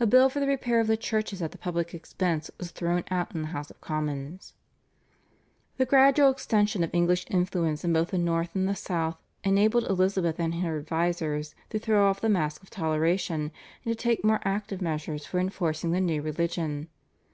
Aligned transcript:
A 0.00 0.06
bill 0.06 0.30
for 0.30 0.40
the 0.40 0.46
repair 0.46 0.80
of 0.80 0.86
the 0.86 0.96
churches 0.96 1.42
at 1.42 1.52
the 1.52 1.58
public 1.58 1.92
expense 1.92 2.50
was 2.56 2.70
thrown 2.70 3.04
out 3.10 3.34
in 3.34 3.42
the 3.42 3.48
House 3.48 3.70
of 3.70 3.78
Commons. 3.78 4.54
The 5.76 5.84
gradual 5.84 6.30
extension 6.30 6.82
of 6.82 6.94
English 6.94 7.26
influence 7.28 7.84
in 7.84 7.92
both 7.92 8.08
the 8.12 8.16
North 8.16 8.54
and 8.54 8.66
the 8.66 8.74
South 8.74 9.18
enabled 9.44 9.84
Elizabeth 9.84 10.38
and 10.40 10.54
her 10.62 10.78
advisers 10.78 11.54
to 11.68 11.78
throw 11.78 12.08
off 12.08 12.22
the 12.22 12.30
mask 12.30 12.62
of 12.62 12.70
toleration, 12.70 13.52
and 13.84 13.92
to 13.92 13.94
take 13.94 14.24
more 14.24 14.40
active 14.46 14.80
measures 14.80 15.26
for 15.26 15.38
enforcing 15.38 15.90
the 15.92 16.00
new 16.00 16.22
religion. 16.22 16.88